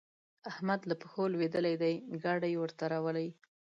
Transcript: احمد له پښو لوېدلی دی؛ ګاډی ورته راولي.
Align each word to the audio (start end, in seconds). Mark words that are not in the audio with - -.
احمد 0.51 0.81
له 0.89 0.95
پښو 1.01 1.23
لوېدلی 1.33 1.75
دی؛ 1.81 1.93
ګاډی 2.23 2.53
ورته 2.57 2.83
راولي. 2.91 3.29